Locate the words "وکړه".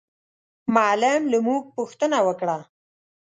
2.27-2.57